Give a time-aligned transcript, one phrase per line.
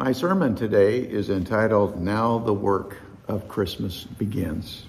[0.00, 2.96] My sermon today is entitled Now the Work
[3.28, 4.86] of Christmas Begins.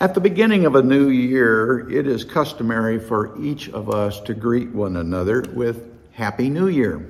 [0.00, 4.34] At the beginning of a new year, it is customary for each of us to
[4.34, 7.08] greet one another with Happy New Year.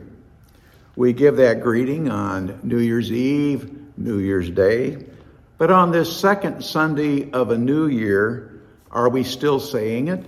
[0.95, 5.07] We give that greeting on New Year's Eve, New Year's Day,
[5.57, 8.61] but on this second Sunday of a new year,
[8.91, 10.23] are we still saying it?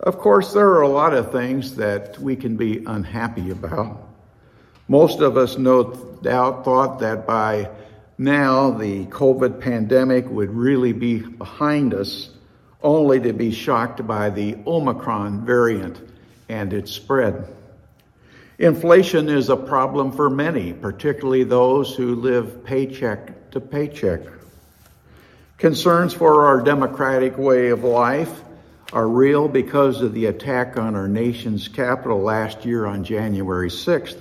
[0.00, 4.07] Of course, there are a lot of things that we can be unhappy about.
[4.88, 5.84] Most of us, no
[6.22, 7.70] doubt, thought that by
[8.16, 12.30] now the COVID pandemic would really be behind us,
[12.82, 16.00] only to be shocked by the Omicron variant
[16.48, 17.46] and its spread.
[18.58, 24.20] Inflation is a problem for many, particularly those who live paycheck to paycheck.
[25.58, 28.42] Concerns for our democratic way of life
[28.92, 34.18] are real because of the attack on our nation's capital last year on January 6th.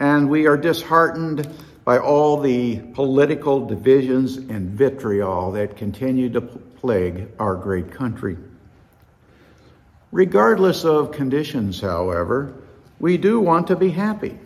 [0.00, 1.46] And we are disheartened
[1.84, 8.38] by all the political divisions and vitriol that continue to plague our great country.
[10.10, 12.54] Regardless of conditions, however,
[12.98, 14.38] we do want to be happy.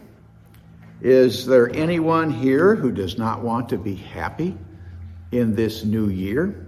[1.00, 4.56] Is there anyone here who does not want to be happy
[5.30, 6.66] in this new year?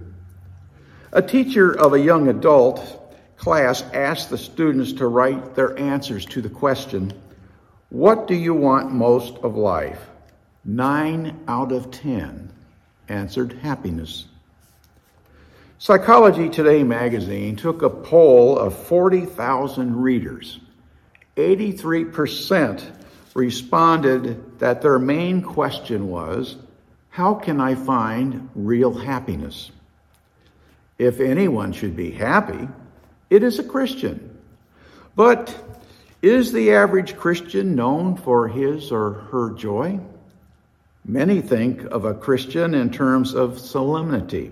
[1.12, 6.40] A teacher of a young adult class asked the students to write their answers to
[6.40, 7.12] the question,
[7.90, 10.00] What do you want most of life?
[10.64, 12.52] Nine out of ten
[13.08, 14.26] answered happiness.
[15.78, 20.58] Psychology Today magazine took a poll of 40,000 readers.
[21.36, 22.92] 83%
[23.34, 26.56] responded that their main question was,
[27.10, 29.70] How can I find real happiness?
[30.98, 32.68] If anyone should be happy,
[33.28, 34.38] it is a Christian.
[35.14, 35.54] But
[36.26, 40.00] is the average Christian known for his or her joy?
[41.04, 44.50] Many think of a Christian in terms of solemnity,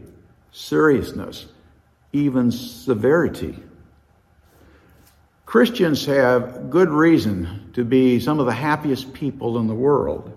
[0.53, 1.47] seriousness,
[2.13, 3.59] even severity.
[5.47, 10.33] Christians have good reason to be some of the happiest people in the world.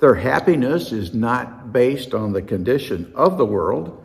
[0.00, 4.04] Their happiness is not based on the condition of the world,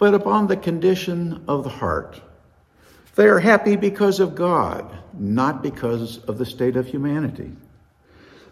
[0.00, 2.20] but upon the condition of the heart.
[3.20, 7.52] They are happy because of God, not because of the state of humanity.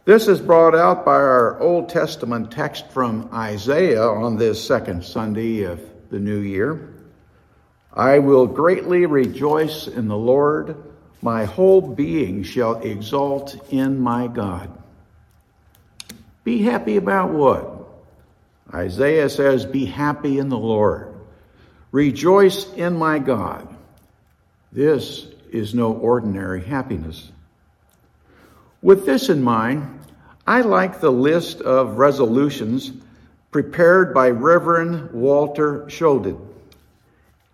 [0.04, 5.62] This is brought out by our Old Testament text from Isaiah on this second Sunday
[5.62, 5.80] of
[6.10, 6.92] the new year.
[7.94, 10.76] I will greatly rejoice in the Lord.
[11.22, 14.70] My whole being shall exult in my God.
[16.44, 17.88] Be happy about what?
[18.74, 21.14] Isaiah says, Be happy in the Lord.
[21.90, 23.76] Rejoice in my God.
[24.72, 27.30] This is no ordinary happiness.
[28.82, 30.00] With this in mind,
[30.46, 32.92] I like the list of resolutions
[33.50, 36.38] prepared by Reverend Walter Shoden.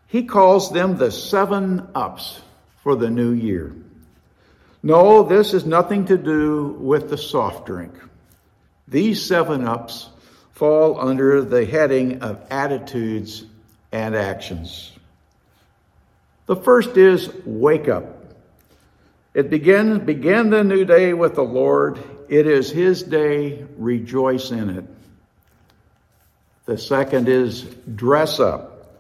[0.09, 2.41] He calls them the seven ups
[2.83, 3.75] for the new year.
[4.83, 7.95] No, this has nothing to do with the soft drink.
[8.87, 10.11] These seven ups
[10.53, 13.45] fall under the heading of attitudes
[13.91, 14.93] and actions.
[16.47, 18.05] The first is wake up.
[19.33, 22.03] It begins, begin the new day with the Lord.
[22.29, 24.85] It is His day, rejoice in it.
[26.67, 27.63] The second is
[27.95, 28.95] dress up.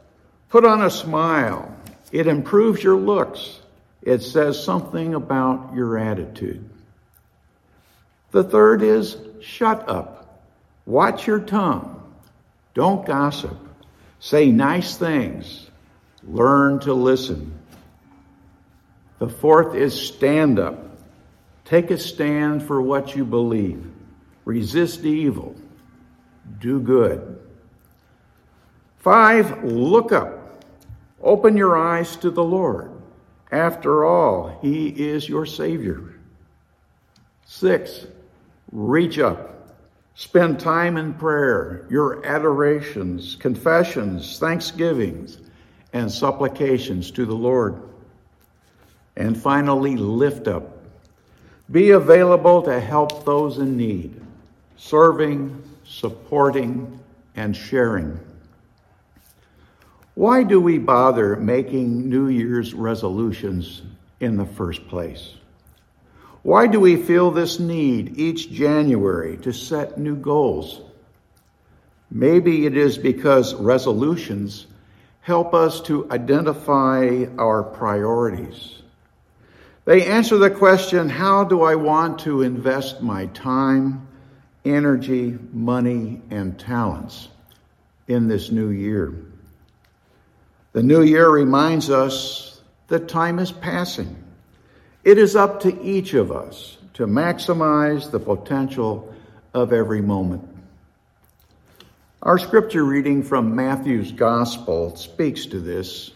[0.49, 1.75] Put on a smile.
[2.12, 3.61] It improves your looks.
[4.03, 6.69] It says something about your attitude.
[8.32, 10.43] The third is shut up.
[10.87, 12.03] Watch your tongue.
[12.75, 13.56] Don't gossip.
[14.21, 15.71] Say nice things.
[16.27, 17.59] Learn to listen.
[19.19, 20.99] The fourth is stand up.
[21.65, 23.85] Take a stand for what you believe.
[24.45, 25.55] Resist evil.
[26.61, 27.41] Do good.
[28.99, 30.62] Five, look up.
[31.23, 32.91] Open your eyes to the Lord.
[33.51, 36.15] After all, He is your Savior.
[37.47, 38.06] Six,
[38.73, 39.76] reach up.
[40.17, 45.38] Spend time in prayer, your adorations, confessions, thanksgivings,
[45.94, 47.81] and supplications to the Lord.
[49.17, 50.76] And finally, lift up.
[51.70, 54.20] Be available to help those in need,
[54.76, 56.99] serving, supporting,
[57.37, 58.19] and sharing.
[60.14, 63.82] Why do we bother making New Year's resolutions
[64.20, 65.35] in the first place?
[66.43, 70.81] Why do we feel this need each January to set new goals?
[72.11, 74.67] Maybe it is because resolutions
[75.25, 78.82] help us to identify our priorities.
[79.87, 84.06] They answer the question how do I want to invest my time,
[84.67, 87.29] energy, money, and talents
[88.06, 89.15] in this new year?
[90.75, 94.23] The new year reminds us that time is passing.
[95.05, 99.15] It is up to each of us to maximize the potential
[99.55, 100.54] of every moment.
[102.25, 106.11] Our scripture reading from Matthew's Gospel speaks to this.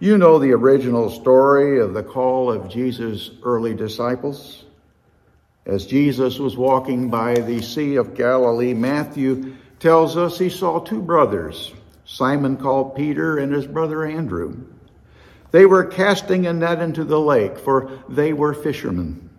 [0.00, 4.64] You know the original story of the call of Jesus' early disciples.
[5.64, 11.00] As Jesus was walking by the Sea of Galilee, Matthew tells us he saw two
[11.00, 11.72] brothers,
[12.04, 14.56] Simon called Peter and his brother Andrew.
[15.52, 19.30] They were casting a net into the lake, for they were fishermen.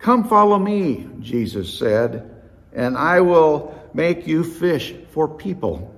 [0.00, 2.34] Come follow me, Jesus said,
[2.72, 5.94] and I will make you fish for people.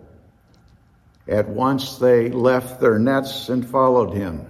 [1.28, 4.46] At once they left their nets and followed him.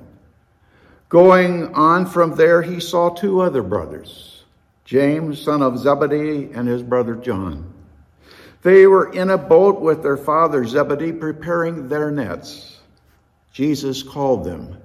[1.08, 4.44] Going on from there, he saw two other brothers,
[4.84, 7.72] James, son of Zebedee, and his brother John.
[8.62, 12.78] They were in a boat with their father Zebedee preparing their nets.
[13.52, 14.76] Jesus called them,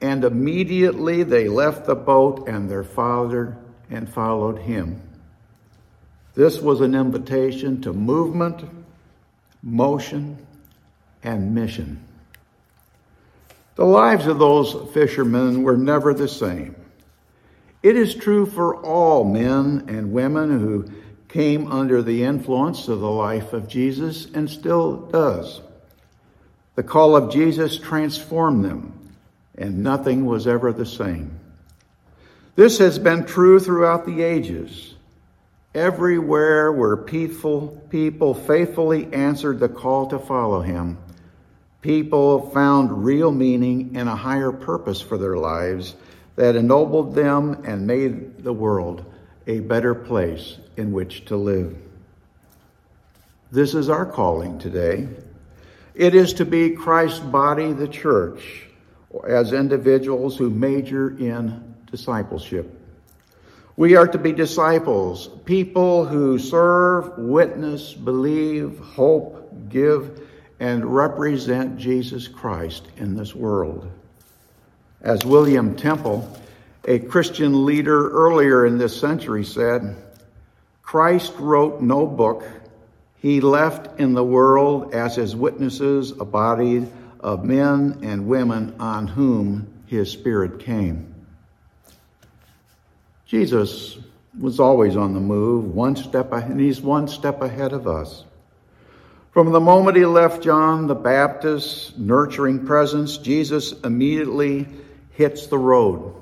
[0.00, 3.56] and immediately they left the boat and their father
[3.90, 5.02] and followed him.
[6.36, 8.62] This was an invitation to movement,
[9.62, 10.46] motion,
[11.24, 12.04] and mission.
[13.76, 16.76] The lives of those fishermen were never the same.
[17.82, 20.90] It is true for all men and women who
[21.28, 25.62] came under the influence of the life of Jesus and still does.
[26.74, 29.10] The call of Jesus transformed them,
[29.56, 31.38] and nothing was ever the same.
[32.56, 34.95] This has been true throughout the ages.
[35.76, 40.96] Everywhere where people, people faithfully answered the call to follow him,
[41.82, 45.94] people found real meaning and a higher purpose for their lives
[46.36, 49.04] that ennobled them and made the world
[49.46, 51.76] a better place in which to live.
[53.52, 55.06] This is our calling today.
[55.94, 58.66] It is to be Christ's body, the church,
[59.28, 62.85] as individuals who major in discipleship.
[63.76, 70.26] We are to be disciples, people who serve, witness, believe, hope, give,
[70.58, 73.90] and represent Jesus Christ in this world.
[75.02, 76.26] As William Temple,
[76.86, 79.94] a Christian leader earlier in this century, said,
[80.82, 82.44] Christ wrote no book.
[83.18, 86.86] He left in the world as his witnesses a body
[87.20, 91.15] of men and women on whom his Spirit came.
[93.26, 93.98] Jesus
[94.38, 98.24] was always on the move, one step ahead, and he's one step ahead of us.
[99.32, 104.68] From the moment he left John the Baptist's nurturing presence, Jesus immediately
[105.10, 106.14] hits the road.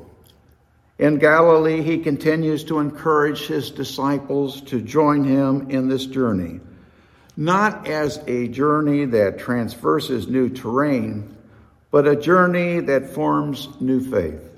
[0.99, 6.61] In Galilee, he continues to encourage his disciples to join him in this journey,
[7.37, 11.37] not as a journey that transverses new terrain,
[11.91, 14.54] but a journey that forms new faith.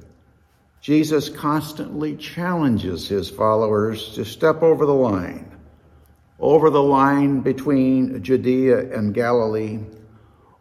[0.87, 5.50] Jesus constantly challenges his followers to step over the line,
[6.38, 9.81] over the line between Judea and Galilee,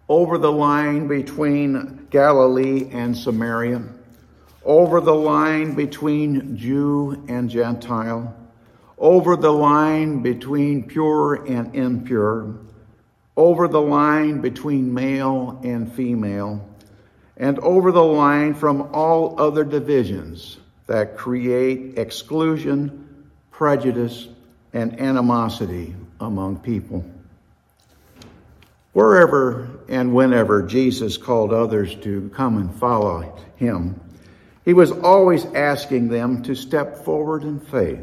[0.09, 3.83] over the line between Galilee and Samaria,
[4.63, 8.35] over the line between Jew and Gentile,
[8.97, 12.61] over the line between pure and impure,
[13.37, 16.67] over the line between male and female
[17.37, 24.27] and over the line from all other divisions that create exclusion, prejudice,
[24.73, 27.05] and animosity among people.
[28.93, 33.99] Wherever and whenever Jesus called others to come and follow him,
[34.63, 37.99] he was always asking them to step forward in faith.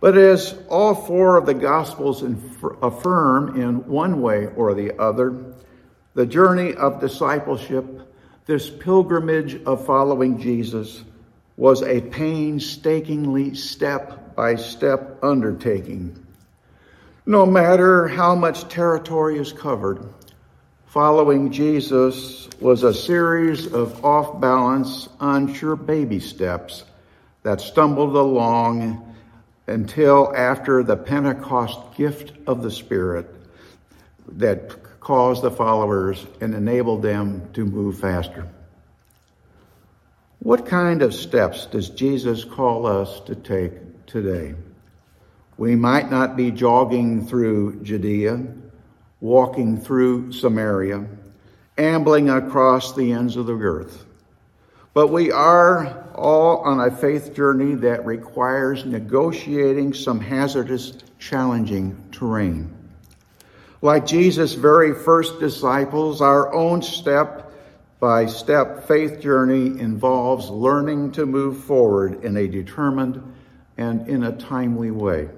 [0.00, 2.24] But as all four of the Gospels
[2.82, 5.54] affirm in one way or the other,
[6.14, 8.01] the journey of discipleship
[8.52, 11.04] this pilgrimage of following Jesus
[11.56, 16.14] was a painstakingly step by step undertaking.
[17.24, 20.06] No matter how much territory is covered,
[20.84, 26.84] following Jesus was a series of off balance, unsure baby steps
[27.44, 29.16] that stumbled along
[29.66, 33.34] until after the Pentecost gift of the Spirit
[34.28, 38.48] that cause the followers and enable them to move faster.
[40.38, 44.54] What kind of steps does Jesus call us to take today?
[45.56, 48.46] We might not be jogging through Judea,
[49.20, 51.06] walking through Samaria,
[51.78, 54.04] ambling across the ends of the earth,
[54.94, 62.81] but we are all on a faith journey that requires negotiating some hazardous, challenging terrain.
[63.82, 67.52] Like Jesus' very first disciples, our own step
[67.98, 73.20] by step faith journey involves learning to move forward in a determined
[73.76, 75.28] and in a timely way.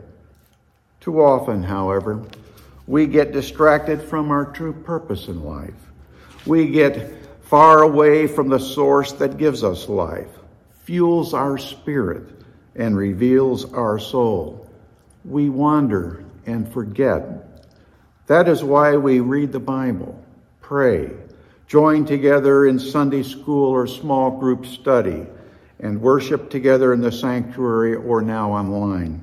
[1.00, 2.22] Too often, however,
[2.86, 5.72] we get distracted from our true purpose in life.
[6.44, 10.28] We get far away from the source that gives us life,
[10.82, 12.28] fuels our spirit,
[12.76, 14.70] and reveals our soul.
[15.24, 17.53] We wander and forget.
[18.26, 20.22] That is why we read the Bible,
[20.62, 21.10] pray,
[21.66, 25.26] join together in Sunday school or small group study,
[25.80, 29.20] and worship together in the sanctuary or now online.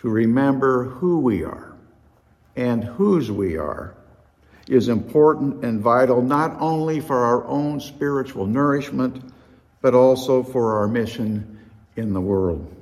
[0.00, 1.72] To remember who we are
[2.54, 3.94] and whose we are
[4.68, 9.22] is important and vital not only for our own spiritual nourishment,
[9.80, 11.58] but also for our mission
[11.96, 12.75] in the world.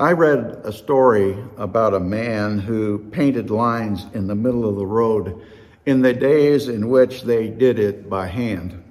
[0.00, 4.86] I read a story about a man who painted lines in the middle of the
[4.86, 5.42] road
[5.84, 8.82] in the days in which they did it by hand.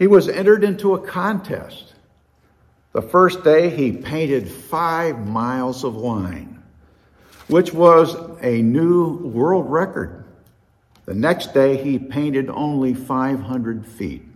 [0.00, 1.94] He was entered into a contest.
[2.90, 6.60] The first day, he painted five miles of line,
[7.46, 10.24] which was a new world record.
[11.04, 14.26] The next day, he painted only 500 feet.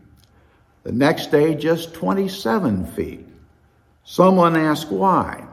[0.85, 3.26] The next day, just 27 feet.
[4.04, 5.49] Someone asked why,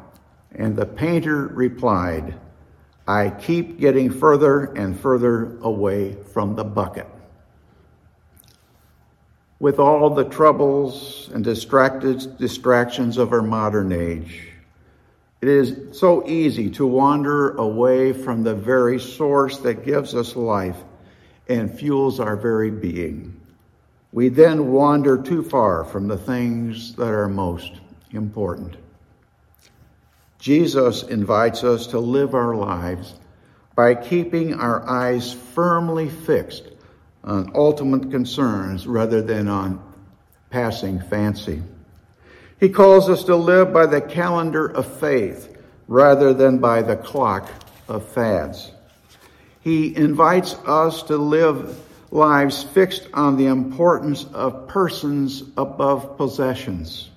[0.56, 2.36] and the painter replied,
[3.08, 7.08] I keep getting further and further away from the bucket.
[9.60, 14.50] With all the troubles and distracted distractions of our modern age,
[15.42, 20.78] it is so easy to wander away from the very source that gives us life
[21.48, 23.40] and fuels our very being.
[24.12, 27.74] We then wander too far from the things that are most
[28.12, 28.78] important.
[30.42, 33.14] Jesus invites us to live our lives
[33.76, 36.64] by keeping our eyes firmly fixed
[37.24, 39.80] on ultimate concerns rather than on
[40.50, 41.62] passing fancy.
[42.60, 45.56] He calls us to live by the calendar of faith
[45.88, 47.48] rather than by the clock
[47.88, 48.72] of fads.
[49.60, 51.80] He invites us to live
[52.10, 57.11] lives fixed on the importance of persons above possessions.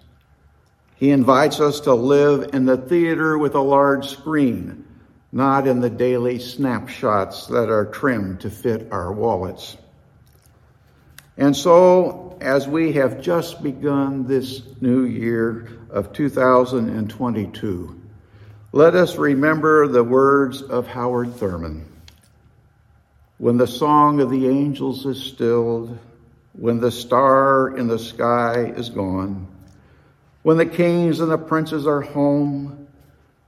[1.05, 4.87] He invites us to live in the theater with a large screen,
[5.33, 9.77] not in the daily snapshots that are trimmed to fit our wallets.
[11.37, 18.01] And so, as we have just begun this new year of 2022,
[18.73, 21.85] let us remember the words of Howard Thurman.
[23.37, 25.99] When the song of the angels is stilled,
[26.55, 29.49] when the star in the sky is gone,
[30.45, 32.87] when the kings and the princes are home,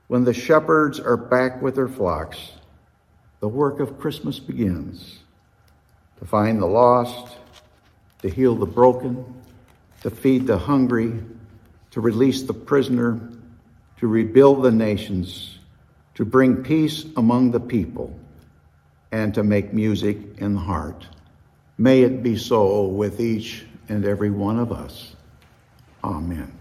[0.07, 2.53] when the shepherds are back with their flocks,
[3.39, 5.19] the work of Christmas begins
[6.19, 7.37] to find the lost,
[8.23, 9.23] to heal the broken,
[10.01, 11.13] to feed the hungry,
[11.91, 13.19] to release the prisoner,
[13.99, 15.59] to rebuild the nations,
[16.15, 18.19] to bring peace among the people,
[19.11, 21.05] and to make music in the heart.
[21.77, 25.15] May it be so with each and every one of us.
[26.03, 26.56] Amen.